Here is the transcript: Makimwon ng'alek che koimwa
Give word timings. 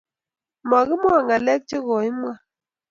Makimwon 0.69 1.21
ng'alek 1.23 1.61
che 1.69 1.77
koimwa 1.85 2.33